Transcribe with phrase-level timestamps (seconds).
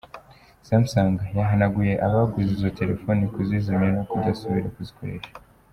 [0.67, 5.31] Samsung yahanuye abaguze izo telefone kuzizimya no kudasubira kuzikoresha.